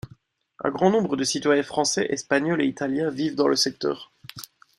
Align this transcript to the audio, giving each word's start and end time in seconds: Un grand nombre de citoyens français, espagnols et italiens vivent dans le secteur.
Un 0.63 0.71
grand 0.71 0.89
nombre 0.89 1.15
de 1.15 1.23
citoyens 1.23 1.61
français, 1.61 2.07
espagnols 2.09 2.63
et 2.63 2.65
italiens 2.65 3.11
vivent 3.11 3.35
dans 3.35 3.47
le 3.47 3.55
secteur. 3.55 4.11